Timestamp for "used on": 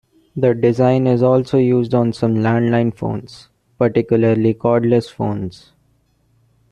1.59-2.11